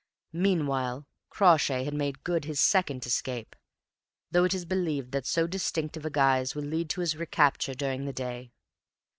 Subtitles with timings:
[0.33, 3.55] Meanwhile Crawshay had made good his second escape,
[4.31, 8.05] though it is believed that so distinctive a guise will lead to his recapture during
[8.05, 8.51] the day.'